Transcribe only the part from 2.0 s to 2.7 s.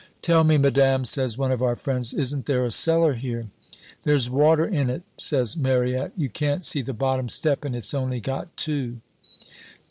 'isn't there